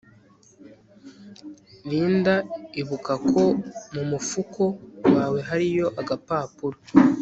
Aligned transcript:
Linda 1.89 2.35
ibuka 2.81 3.13
ko 3.29 3.41
mumufuko 3.93 4.63
wawe 5.13 5.39
hariyo 5.49 5.87
agapapuro 6.01 6.77